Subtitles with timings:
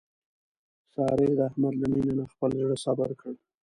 [0.93, 3.33] سارې د احمد له مینې نه خپل زړه صبر کړ.